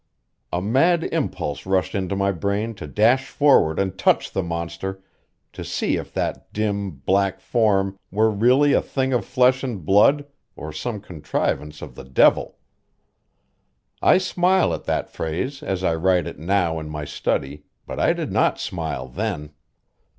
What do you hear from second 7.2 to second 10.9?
form were really a thing of flesh and blood or